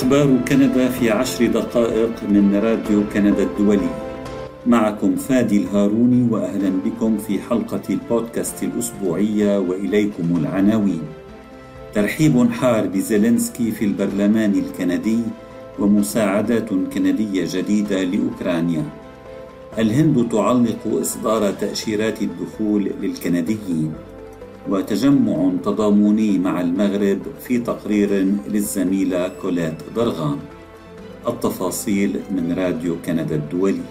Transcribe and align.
أخبار 0.00 0.36
كندا 0.48 0.88
في 0.88 1.10
عشر 1.10 1.46
دقائق 1.46 2.22
من 2.28 2.54
راديو 2.54 3.02
كندا 3.14 3.42
الدولي. 3.42 3.88
معكم 4.66 5.16
فادي 5.16 5.56
الهاروني 5.56 6.28
وأهلا 6.30 6.70
بكم 6.84 7.18
في 7.18 7.38
حلقة 7.40 7.80
البودكاست 7.90 8.62
الأسبوعية 8.62 9.58
وإليكم 9.58 10.36
العناوين. 10.36 11.02
ترحيب 11.94 12.50
حار 12.52 12.86
بزيلينسكي 12.86 13.70
في 13.70 13.84
البرلمان 13.84 14.52
الكندي 14.54 15.18
ومساعدات 15.78 16.68
كندية 16.94 17.44
جديدة 17.46 18.04
لأوكرانيا. 18.04 18.84
الهند 19.78 20.28
تعلق 20.32 21.00
إصدار 21.00 21.50
تأشيرات 21.50 22.22
الدخول 22.22 22.90
للكنديين. 23.02 23.92
وتجمع 24.68 25.52
تضامني 25.64 26.38
مع 26.38 26.60
المغرب 26.60 27.18
في 27.40 27.58
تقرير 27.58 28.26
للزميلة 28.48 29.28
كولات 29.28 29.82
درغام 29.96 30.38
التفاصيل 31.28 32.20
من 32.30 32.52
راديو 32.52 32.96
كندا 33.06 33.34
الدولي. 33.34 33.82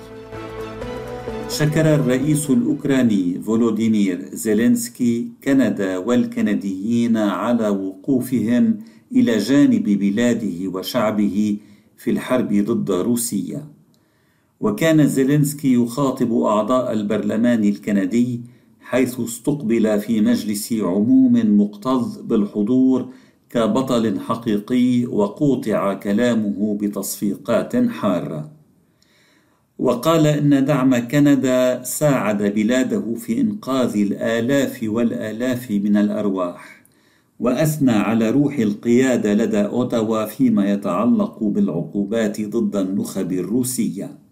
شكر 1.50 1.96
الرئيس 1.96 2.50
الأوكراني 2.50 3.42
فولوديمير 3.42 4.30
زيلينسكي 4.34 5.28
كندا 5.44 5.98
والكنديين 5.98 7.18
على 7.18 7.70
وقوفهم 7.70 8.78
إلى 9.16 9.38
جانب 9.38 9.84
بلاده 9.84 10.68
وشعبه 10.68 11.58
في 11.98 12.12
الحرب 12.12 12.54
ضد 12.54 12.92
روسيا. 12.92 13.68
وكان 14.60 15.08
زيلينسكي 15.08 15.74
يخاطب 15.74 16.34
أعضاء 16.34 16.94
البرلمان 16.94 17.64
الكندي 17.64 18.42
حيث 18.90 19.20
استقبل 19.20 20.00
في 20.00 20.22
مجلس 20.22 20.74
عموم 20.74 21.62
مكتظ 21.62 22.22
بالحضور 22.22 23.10
كبطل 23.50 24.20
حقيقي 24.20 25.06
وقوطع 25.06 25.94
كلامه 25.94 26.78
بتصفيقات 26.82 27.76
حارة. 27.76 28.52
وقال 29.80 30.28
إن 30.28 30.66
دعم 30.66 31.08
كندا 31.08 31.84
ساعد 31.84 32.44
بلاده 32.44 33.16
في 33.16 33.42
إنقاذ 33.42 33.98
الآلاف 33.98 34.80
والآلاف 34.84 35.72
من 35.72 35.98
الأرواح 35.98 36.84
وأثنى 37.40 37.92
على 37.92 38.30
روح 38.30 38.60
القيادة 38.60 39.34
لدى 39.34 39.62
أوتاوا 39.62 40.26
فيما 40.26 40.72
يتعلق 40.74 41.44
بالعقوبات 41.44 42.42
ضد 42.42 42.76
النخب 42.76 43.32
الروسية. 43.32 44.29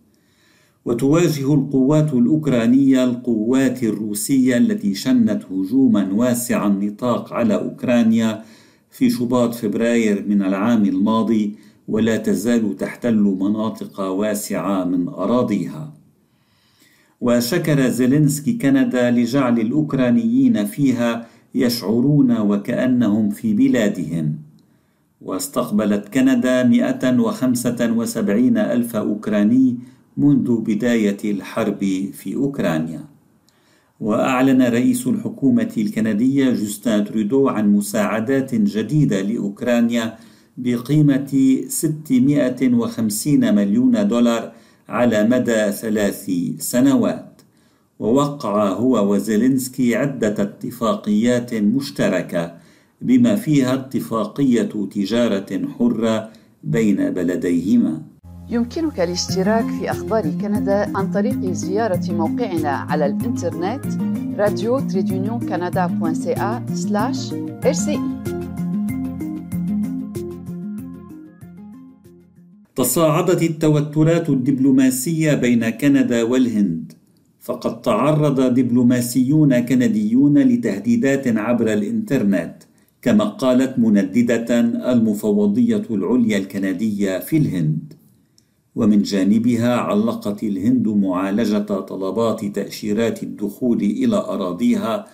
وتواجه 0.87 1.53
القوات 1.53 2.13
الأوكرانية 2.13 3.03
القوات 3.03 3.83
الروسية 3.83 4.57
التي 4.57 4.95
شنت 4.95 5.43
هجوما 5.51 6.13
واسع 6.13 6.67
النطاق 6.67 7.33
على 7.33 7.55
أوكرانيا 7.55 8.43
في 8.91 9.09
شباط 9.09 9.55
فبراير 9.55 10.25
من 10.27 10.41
العام 10.41 10.85
الماضي 10.85 11.55
ولا 11.87 12.17
تزال 12.17 12.75
تحتل 12.77 13.15
مناطق 13.15 13.99
واسعة 13.99 14.83
من 14.83 15.07
أراضيها. 15.07 15.93
وشكر 17.21 17.89
زيلينسكي 17.89 18.53
كندا 18.53 19.11
لجعل 19.11 19.59
الأوكرانيين 19.59 20.65
فيها 20.65 21.27
يشعرون 21.55 22.37
وكأنهم 22.37 23.29
في 23.29 23.53
بلادهم. 23.53 24.35
واستقبلت 25.21 26.09
كندا 26.13 26.63
175 26.63 28.57
ألف 28.57 28.95
أوكراني 28.95 29.77
منذ 30.17 30.61
بداية 30.61 31.17
الحرب 31.31 32.09
في 32.13 32.35
أوكرانيا. 32.35 33.05
وأعلن 33.99 34.61
رئيس 34.61 35.07
الحكومة 35.07 35.73
الكندية 35.77 36.51
جوستان 36.53 37.05
ترودو 37.05 37.47
عن 37.47 37.73
مساعدات 37.73 38.55
جديدة 38.55 39.21
لأوكرانيا 39.21 40.17
بقيمة 40.57 41.61
650 41.67 43.55
مليون 43.55 44.07
دولار 44.07 44.51
على 44.89 45.23
مدى 45.23 45.71
ثلاث 45.71 46.31
سنوات. 46.59 47.41
ووقع 47.99 48.69
هو 48.69 49.13
وزيلينسكي 49.13 49.95
عدة 49.95 50.43
اتفاقيات 50.43 51.53
مشتركة 51.53 52.55
بما 53.01 53.35
فيها 53.35 53.73
اتفاقية 53.73 54.87
تجارة 54.91 55.67
حرة 55.77 56.29
بين 56.63 57.09
بلديهما. 57.09 58.16
يمكنك 58.49 58.99
الاشتراك 58.99 59.65
في 59.65 59.91
أخبار 59.91 60.23
كندا 60.41 60.97
عن 60.97 61.11
طريق 61.11 61.51
زيارة 61.51 62.11
موقعنا 62.11 62.69
على 62.69 63.05
الإنترنت 63.05 63.85
راديو 64.37 64.79
Trait 64.79 65.04
d'union 65.04 65.39
كندا 65.39 65.87
تصاعدت 72.75 73.43
التوترات 73.43 74.29
الدبلوماسية 74.29 75.33
بين 75.33 75.69
كندا 75.69 76.23
والهند 76.23 76.93
فقد 77.39 77.81
تعرض 77.81 78.41
دبلوماسيون 78.53 79.59
كنديون 79.59 80.37
لتهديدات 80.37 81.27
عبر 81.27 81.73
الإنترنت 81.73 82.55
كما 83.01 83.23
قالت 83.23 83.79
منددة 83.79 84.59
المفوضية 84.91 85.85
العليا 85.89 86.37
الكندية 86.37 87.19
في 87.19 87.37
الهند. 87.37 87.96
ومن 88.77 89.01
جانبها 89.01 89.75
علقت 89.75 90.43
الهند 90.43 90.87
معالجة 90.87 91.69
طلبات 91.79 92.45
تأشيرات 92.45 93.23
الدخول 93.23 93.81
إلى 93.81 94.15
أراضيها 94.15 95.07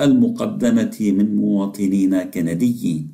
المقدمة 0.00 0.96
من 1.00 1.36
مواطنين 1.36 2.22
كنديين. 2.22 3.08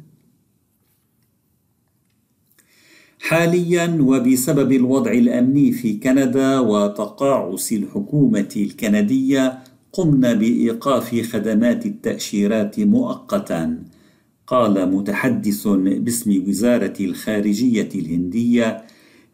حاليا 3.21 3.99
وبسبب 4.01 4.73
الوضع 4.73 5.13
الأمني 5.13 5.73
في 5.73 5.95
كندا 5.95 6.59
وتقاعس 6.59 7.73
الحكومة 7.73 8.53
الكندية 8.57 9.59
قمنا 9.93 10.33
بإيقاف 10.35 11.21
خدمات 11.33 11.87
التأشيرات 11.87 12.81
مؤقتا 12.81 13.83
قال 14.47 14.95
متحدث 14.95 15.69
باسم 16.07 16.45
وزارة 16.49 16.95
الخارجية 17.01 17.89
الهندية 17.95 18.83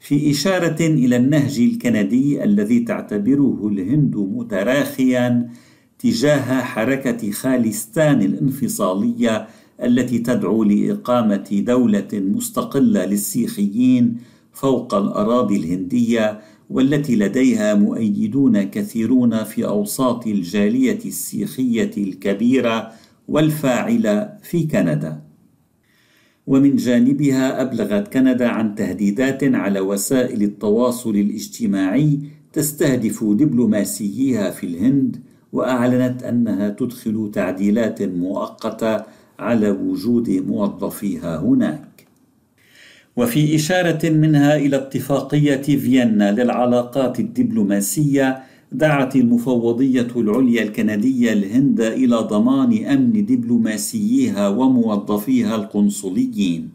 في 0.03 0.31
إشارة 0.31 0.81
إلى 0.81 1.17
النهج 1.17 1.61
الكندي 1.61 2.45
الذي 2.45 2.81
تعتبره 2.81 3.69
الهند 3.73 4.17
متراخيا 4.17 5.49
تجاه 5.99 6.63
حركة 6.63 7.31
خالستان 7.31 8.23
الانفصالية 8.23 9.47
التي 9.83 10.19
تدعو 10.19 10.65
لإقامة 10.65 11.63
دولة 11.67 12.09
مستقلة 12.13 13.05
للسيخيين 13.05 14.17
فوق 14.53 14.95
الأراضي 14.95 15.57
الهندية 15.57 16.41
والتي 16.71 17.17
لديها 17.17 17.75
مؤيدون 17.75 18.63
كثيرون 18.63 19.45
في 19.45 19.67
أوساط 19.67 20.27
الجالية 20.27 20.99
السيخية 21.05 21.91
الكبيرة 21.97 22.93
والفاعلة 23.29 24.33
في 24.43 24.67
كندا. 24.67 25.32
ومن 26.47 26.77
جانبها 26.77 27.63
أبلغت 27.63 28.13
كندا 28.13 28.49
عن 28.49 28.75
تهديدات 28.75 29.45
على 29.45 29.81
وسائل 29.81 30.43
التواصل 30.43 31.11
الاجتماعي 31.11 32.19
تستهدف 32.53 33.25
دبلوماسييها 33.25 34.51
في 34.51 34.67
الهند 34.67 35.17
وأعلنت 35.53 36.23
أنها 36.23 36.69
تدخل 36.69 37.31
تعديلات 37.35 38.03
مؤقتة 38.03 39.03
على 39.39 39.71
وجود 39.71 40.31
موظفيها 40.31 41.39
هناك. 41.39 42.07
وفي 43.17 43.55
إشارة 43.57 44.11
منها 44.11 44.57
إلى 44.57 44.77
اتفاقية 44.77 45.63
فيينا 45.63 46.33
للعلاقات 46.33 47.21
الدبلوماسية 47.21 48.43
دعت 48.75 49.17
المفوضية 49.17 50.09
العليا 50.17 50.63
الكندية 50.63 51.33
الهند 51.33 51.81
إلى 51.81 52.17
ضمان 52.17 52.85
أمن 52.85 53.27
دبلوماسييها 53.27 54.49
وموظفيها 54.49 55.57
القنصليين. 55.57 56.71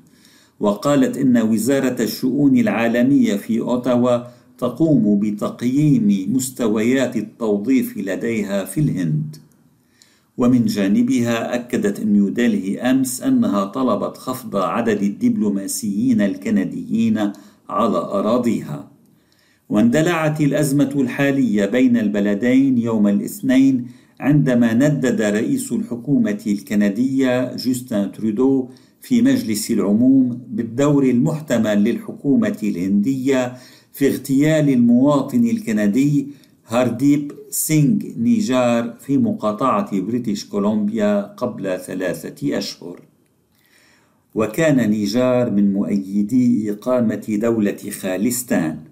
وقالت 0.59 1.17
إن 1.17 1.37
وزارة 1.37 2.01
الشؤون 2.01 2.57
العالمية 2.57 3.35
في 3.35 3.59
أوتاوا 3.59 4.17
تقوم 4.57 5.19
بتقييم 5.19 6.33
مستويات 6.35 7.17
التوظيف 7.17 7.97
لديها 7.97 8.65
في 8.65 8.79
الهند. 8.79 9.35
ومن 10.37 10.65
جانبها 10.65 11.55
أكدت 11.55 11.99
نيودلهي 11.99 12.79
أمس 12.79 13.21
أنها 13.21 13.65
طلبت 13.65 14.17
خفض 14.17 14.55
عدد 14.55 15.03
الدبلوماسيين 15.03 16.21
الكنديين 16.21 17.31
على 17.69 17.97
أراضيها. 17.97 18.96
واندلعت 19.69 20.41
الأزمة 20.41 20.91
الحالية 20.95 21.65
بين 21.65 21.97
البلدين 21.97 22.77
يوم 22.77 23.07
الاثنين 23.07 23.87
عندما 24.19 24.73
ندد 24.73 25.21
رئيس 25.21 25.71
الحكومة 25.71 26.43
الكندية 26.47 27.55
جوستن 27.55 28.11
ترودو 28.11 28.69
في 29.01 29.21
مجلس 29.21 29.71
العموم 29.71 30.41
بالدور 30.47 31.03
المحتمل 31.03 31.83
للحكومة 31.83 32.57
الهندية 32.63 33.53
في 33.93 34.07
اغتيال 34.07 34.69
المواطن 34.69 35.45
الكندي 35.45 36.27
هارديب 36.67 37.31
سينغ 37.49 37.99
نيجار 38.17 38.93
في 38.99 39.17
مقاطعة 39.17 39.99
بريتش 40.01 40.45
كولومبيا 40.45 41.21
قبل 41.21 41.79
ثلاثة 41.79 42.57
أشهر. 42.57 43.01
وكان 44.35 44.89
نيجار 44.89 45.51
من 45.51 45.73
مؤيدي 45.73 46.71
إقامة 46.71 47.25
دولة 47.29 47.77
خالستان. 48.01 48.86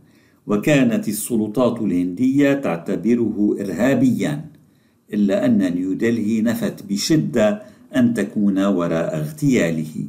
وكانت 0.48 1.08
السلطات 1.08 1.82
الهندية 1.82 2.54
تعتبره 2.54 3.56
إرهابيا 3.60 4.46
إلا 5.14 5.46
أن 5.46 5.74
نيودلهي 5.74 6.42
نفت 6.42 6.84
بشدة 6.84 7.62
أن 7.96 8.14
تكون 8.14 8.66
وراء 8.66 9.18
اغتياله. 9.18 10.08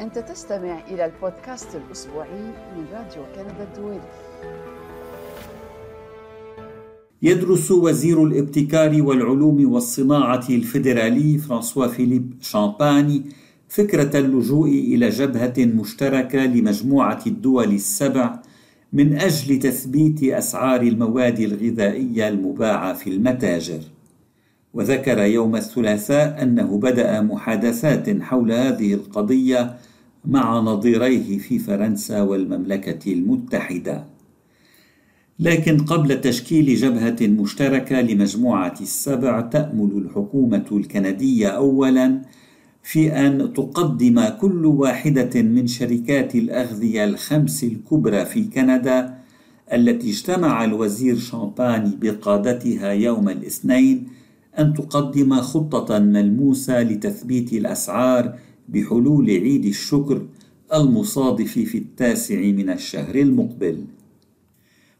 أنت 0.00 0.18
تستمع 0.18 0.80
إلى 0.90 1.04
البودكاست 1.04 1.68
الأسبوعي 1.74 2.42
من 2.76 2.84
راديو 2.92 3.22
كندا 3.36 3.62
الدولي. 3.62 4.00
يدرس 7.22 7.70
وزير 7.70 8.24
الابتكار 8.24 9.02
والعلوم 9.02 9.72
والصناعة 9.72 10.46
الفيدرالي 10.50 11.38
فرانسوا 11.38 11.86
فيليب 11.86 12.34
شامباني 12.40 13.22
فكرة 13.68 14.18
اللجوء 14.18 14.68
إلى 14.68 15.08
جبهة 15.08 15.54
مشتركة 15.58 16.46
لمجموعة 16.46 17.22
الدول 17.26 17.74
السبع 17.74 18.38
من 18.92 19.16
أجل 19.18 19.58
تثبيت 19.58 20.22
أسعار 20.22 20.80
المواد 20.80 21.40
الغذائية 21.40 22.28
المباعة 22.28 22.92
في 22.92 23.10
المتاجر. 23.10 23.80
وذكر 24.74 25.18
يوم 25.18 25.56
الثلاثاء 25.56 26.42
أنه 26.42 26.78
بدأ 26.78 27.20
محادثات 27.20 28.22
حول 28.22 28.52
هذه 28.52 28.94
القضية 28.94 29.76
مع 30.24 30.58
نظيريه 30.60 31.38
في 31.38 31.58
فرنسا 31.58 32.22
والمملكة 32.22 33.12
المتحدة. 33.12 34.04
لكن 35.40 35.78
قبل 35.78 36.20
تشكيل 36.20 36.74
جبهة 36.74 37.16
مشتركة 37.26 38.00
لمجموعة 38.00 38.74
السبع 38.80 39.40
تأمل 39.40 39.90
الحكومة 40.04 40.64
الكندية 40.72 41.48
أولاً 41.48 42.22
في 42.88 43.12
أن 43.12 43.52
تقدم 43.52 44.28
كل 44.28 44.66
واحدة 44.66 45.42
من 45.42 45.66
شركات 45.66 46.34
الأغذية 46.34 47.04
الخمس 47.04 47.64
الكبرى 47.64 48.24
في 48.24 48.44
كندا 48.44 49.14
التي 49.72 50.10
اجتمع 50.10 50.64
الوزير 50.64 51.18
شامباني 51.18 51.98
بقادتها 52.00 52.92
يوم 52.92 53.28
الاثنين 53.28 54.06
أن 54.58 54.74
تقدم 54.74 55.40
خطة 55.40 55.98
ملموسة 55.98 56.82
لتثبيت 56.82 57.52
الأسعار 57.52 58.38
بحلول 58.68 59.30
عيد 59.30 59.64
الشكر 59.64 60.26
المصادف 60.74 61.52
في 61.52 61.78
التاسع 61.78 62.40
من 62.40 62.70
الشهر 62.70 63.14
المقبل. 63.14 63.84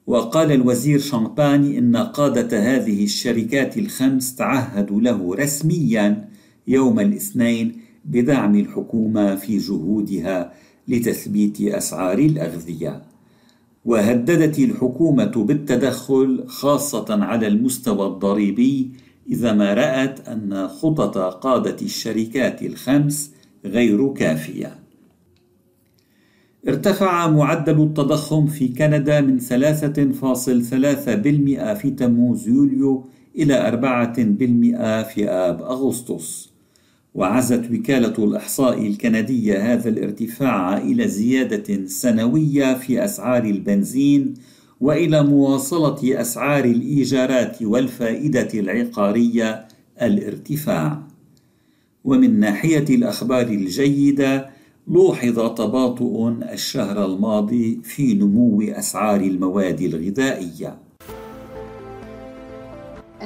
وقال 0.06 0.52
الوزير 0.52 0.98
شامباني 0.98 1.78
إن 1.78 1.96
قادة 1.96 2.76
هذه 2.76 3.04
الشركات 3.04 3.78
الخمس 3.78 4.34
تعهدوا 4.34 5.00
له 5.00 5.34
رسميا 5.34 6.27
يوم 6.68 7.00
الاثنين 7.00 7.80
بدعم 8.04 8.56
الحكومة 8.56 9.34
في 9.34 9.58
جهودها 9.58 10.52
لتثبيت 10.88 11.60
أسعار 11.60 12.18
الأغذية. 12.18 13.02
وهددت 13.84 14.58
الحكومة 14.58 15.44
بالتدخل 15.44 16.44
خاصة 16.46 17.24
على 17.24 17.46
المستوى 17.46 18.06
الضريبي 18.06 18.90
إذا 19.28 19.52
ما 19.52 19.74
رأت 19.74 20.28
أن 20.28 20.68
خطط 20.68 21.18
قادة 21.18 21.76
الشركات 21.82 22.62
الخمس 22.62 23.32
غير 23.64 24.14
كافية. 24.14 24.78
ارتفع 26.68 27.30
معدل 27.30 27.82
التضخم 27.82 28.46
في 28.46 28.68
كندا 28.68 29.20
من 29.20 29.40
3.3% 29.40 31.74
في 31.74 31.90
تموز 31.90 32.48
يوليو 32.48 33.08
إلى 33.36 33.54
4% 33.54 35.02
في 35.02 35.28
آب 35.28 35.62
أغسطس. 35.62 36.57
وعزت 37.18 37.70
وكالة 37.70 38.14
الإحصاء 38.18 38.86
الكندية 38.86 39.72
هذا 39.72 39.88
الارتفاع 39.88 40.78
إلى 40.78 41.08
زيادة 41.08 41.86
سنوية 41.86 42.74
في 42.74 43.04
أسعار 43.04 43.44
البنزين 43.44 44.34
وإلى 44.80 45.22
مواصلة 45.22 46.20
أسعار 46.20 46.64
الإيجارات 46.64 47.62
والفائدة 47.62 48.48
العقارية 48.54 49.68
الارتفاع. 50.02 51.02
ومن 52.04 52.40
ناحية 52.40 52.84
الأخبار 52.90 53.46
الجيدة 53.46 54.50
لوحظ 54.88 55.54
تباطؤ 55.54 56.28
الشهر 56.52 57.04
الماضي 57.04 57.80
في 57.82 58.14
نمو 58.14 58.62
أسعار 58.62 59.20
المواد 59.20 59.80
الغذائية. 59.80 60.87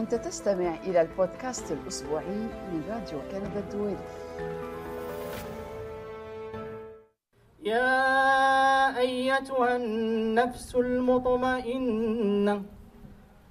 أنت 0.02 0.14
تستمع 0.14 0.74
إلى 0.84 1.00
البودكاست 1.00 1.72
الأسبوعي 1.72 2.24
من 2.26 2.82
راديو 2.90 3.18
كندا 3.30 3.60
الدولي. 3.60 3.96
يا 7.62 8.98
أيتها 8.98 9.76
النفس 9.76 10.74
المطمئنة 10.76 12.62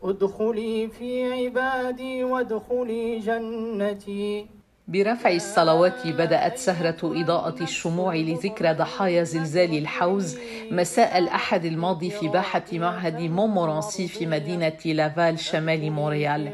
ادخلي 0.03 0.88
في 0.88 1.33
عبادي 1.33 2.24
وادخلي 2.24 3.19
جنتي. 3.19 4.48
برفع 4.87 5.31
الصلوات 5.31 6.07
بدأت 6.07 6.57
سهرة 6.57 6.97
إضاءة 7.03 7.63
الشموع 7.63 8.15
لذكرى 8.15 8.73
ضحايا 8.73 9.23
زلزال 9.23 9.77
الحوز 9.77 10.37
مساء 10.71 11.17
الأحد 11.17 11.65
الماضي 11.65 12.09
في 12.09 12.27
باحة 12.27 12.63
معهد 12.73 13.21
مومورانسي 13.21 14.07
في 14.07 14.25
مدينة 14.25 14.77
لافال 14.85 15.39
شمال 15.39 15.91
مونريال 15.91 16.51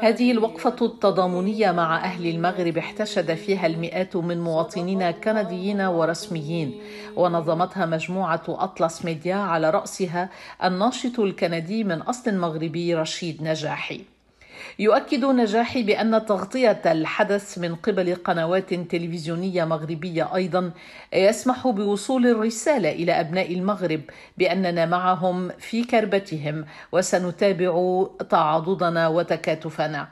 هذه 0.00 0.32
الوقفة 0.32 0.76
التضامنية 0.82 1.72
مع 1.72 2.04
أهل 2.04 2.26
المغرب 2.26 2.78
احتشد 2.78 3.34
فيها 3.34 3.66
المئات 3.66 4.16
من 4.16 4.40
مواطنين 4.40 5.10
كنديين 5.10 5.80
ورسميين. 5.80 6.80
ونظمتها 7.16 7.86
مجموعة 7.86 8.42
أطلس 8.48 9.04
ميديا 9.04 9.34
على 9.34 9.70
رأسها 9.70 10.28
الناشط 10.64 11.20
الكندي 11.20 11.84
من 11.84 12.02
أصل 12.02 12.38
مغربي 12.38 12.94
رشيد 12.94 13.42
نجاحي. 13.42 14.11
يؤكد 14.78 15.24
نجاحي 15.24 15.82
بأن 15.82 16.26
تغطية 16.26 16.82
الحدث 16.86 17.58
من 17.58 17.74
قبل 17.74 18.14
قنوات 18.14 18.74
تلفزيونية 18.74 19.64
مغربية 19.64 20.34
أيضا 20.34 20.70
يسمح 21.12 21.68
بوصول 21.68 22.26
الرسالة 22.26 22.92
إلى 22.92 23.12
أبناء 23.20 23.54
المغرب 23.54 24.00
بأننا 24.38 24.86
معهم 24.86 25.48
في 25.58 25.84
كربتهم 25.84 26.64
وسنتابع 26.92 28.04
تعاضدنا 28.30 29.08
وتكاتفنا. 29.08 30.08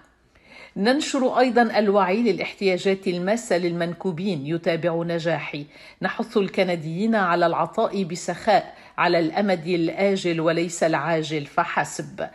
ننشر 0.77 1.39
أيضا 1.39 1.63
الوعي 1.63 2.23
للاحتياجات 2.33 3.09
الماسة 3.09 3.59
للمنكوبين 3.59 4.47
يتابع 4.47 5.03
نجاحي 5.03 5.67
نحث 6.03 6.37
الكنديين 6.37 7.15
على 7.15 7.47
العطاء 7.47 8.05
بسخاء 8.05 8.75
على 9.01 9.19
الأمد 9.19 9.67
الآجل 9.67 10.41
وليس 10.41 10.83
العاجل 10.83 11.47
فحسب 11.47 12.29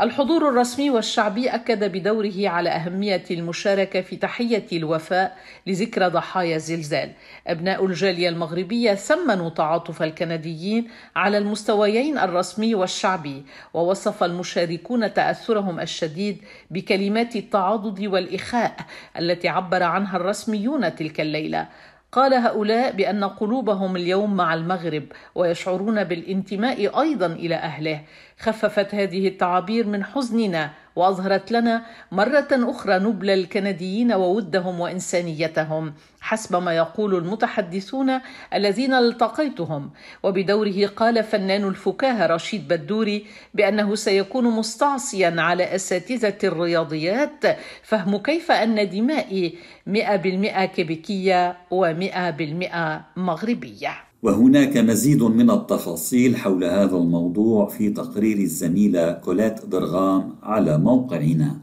الحضور 0.00 0.48
الرسمي 0.48 0.90
والشعبي 0.90 1.48
أكد 1.48 1.84
بدوره 1.84 2.48
على 2.48 2.70
أهمية 2.70 3.24
المشاركة 3.30 4.00
في 4.00 4.16
تحية 4.16 4.66
الوفاء 4.72 5.36
لذكرى 5.66 6.06
ضحايا 6.06 6.56
الزلزال. 6.56 7.12
أبناء 7.46 7.86
الجالية 7.86 8.28
المغربية 8.28 8.94
ثمنوا 8.94 9.50
تعاطف 9.50 10.02
الكنديين 10.02 10.88
على 11.16 11.38
المستويين 11.38 12.18
الرسمي 12.18 12.74
والشعبي، 12.74 13.44
ووصف 13.74 14.24
المشاركون 14.24 15.14
تأثرهم 15.14 15.80
الشديد 15.80 16.38
بكلمات 16.70 17.36
التعاضد 17.36 18.06
والإخاء 18.06 18.76
التي 19.18 19.48
عبر 19.48 19.82
عنها 19.82 20.16
الرسميون 20.16 20.94
تلك 20.94 21.20
الليلة. 21.20 21.68
قال 22.16 22.34
هؤلاء 22.34 22.92
بأن 22.92 23.24
قلوبهم 23.24 23.96
اليوم 23.96 24.36
مع 24.36 24.54
المغرب 24.54 25.04
ويشعرون 25.34 26.04
بالانتماء 26.04 27.00
أيضا 27.00 27.26
إلى 27.26 27.54
أهله. 27.54 28.00
خففت 28.38 28.94
هذه 28.94 29.28
التعابير 29.28 29.86
من 29.86 30.04
حزننا 30.04 30.70
وأظهرت 30.96 31.52
لنا 31.52 31.82
مرة 32.12 32.48
أخرى 32.52 32.98
نبل 32.98 33.30
الكنديين 33.30 34.12
وودهم 34.12 34.80
وإنسانيتهم 34.80 35.94
حسب 36.20 36.56
ما 36.56 36.72
يقول 36.76 37.14
المتحدثون 37.14 38.20
الذين 38.54 38.94
التقيتهم. 38.94 39.90
وبدوره 40.22 40.86
قال 40.86 41.24
فنان 41.24 41.64
الفكاهه 41.68 42.26
رشيد 42.26 42.68
بدوري 42.68 43.26
بأنه 43.54 43.94
سيكون 43.94 44.44
مستعصيا 44.44 45.34
على 45.38 45.74
أساتذة 45.74 46.38
الرياضيات 46.44 47.44
فهم 47.82 48.16
كيف 48.16 48.50
أن 48.50 48.88
دمائي 48.88 49.58
100% 49.86 50.64
كيبيكية 50.64 51.56
و100% 51.70 53.18
مغربية. 53.18 54.06
وهناك 54.26 54.76
مزيد 54.76 55.22
من 55.22 55.50
التفاصيل 55.50 56.36
حول 56.36 56.64
هذا 56.64 56.96
الموضوع 56.96 57.68
في 57.68 57.90
تقرير 57.90 58.38
الزميلة 58.38 59.12
كولات 59.12 59.66
درغام 59.66 60.34
على 60.42 60.78
موقعنا. 60.78 61.56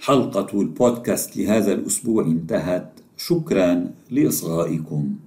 حلقة 0.00 0.60
البودكاست 0.60 1.36
لهذا 1.36 1.72
الأسبوع 1.72 2.24
انتهت. 2.24 3.00
شكرا 3.16 3.90
لإصغائكم. 4.10 5.25